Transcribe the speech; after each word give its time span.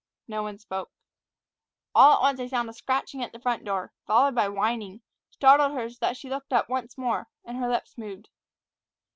No 0.27 0.41
one 0.41 0.57
spoke. 0.57 0.89
All 1.93 2.13
at 2.15 2.21
once 2.23 2.39
a 2.39 2.47
sound 2.49 2.69
of 2.69 2.75
scratching 2.75 3.21
at 3.23 3.33
the 3.33 3.39
front 3.39 3.63
door, 3.63 3.93
followed 4.07 4.33
by 4.33 4.49
whining, 4.49 5.01
startled 5.29 5.73
her 5.73 5.91
so 5.91 5.97
that 6.01 6.17
she 6.17 6.27
looked 6.27 6.51
up 6.51 6.67
once 6.67 6.97
more, 6.97 7.29
and 7.45 7.55
her 7.59 7.69
lips 7.69 7.95
moved. 7.99 8.27